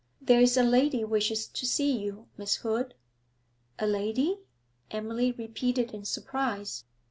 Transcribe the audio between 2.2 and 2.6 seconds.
Miss